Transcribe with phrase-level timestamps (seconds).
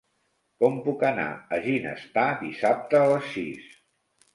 [0.63, 3.75] Com puc anar a Ginestar dissabte a les sis?